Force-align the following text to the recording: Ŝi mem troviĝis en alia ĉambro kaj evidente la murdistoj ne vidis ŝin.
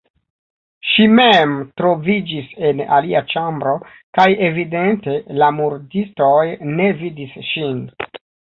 Ŝi 0.91 1.03
mem 1.17 1.51
troviĝis 1.81 2.49
en 2.69 2.81
alia 2.97 3.21
ĉambro 3.35 3.75
kaj 4.19 4.27
evidente 4.49 5.15
la 5.43 5.53
murdistoj 5.61 6.41
ne 6.75 6.91
vidis 7.07 7.39
ŝin. 7.53 7.89